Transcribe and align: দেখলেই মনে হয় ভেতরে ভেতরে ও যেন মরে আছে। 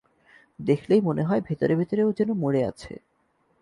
দেখলেই 0.59 1.01
মনে 1.01 1.23
হয় 1.23 1.41
ভেতরে 1.41 1.73
ভেতরে 1.75 2.01
ও 2.03 2.11
যেন 2.11 2.29
মরে 2.33 2.61
আছে। 2.63 2.93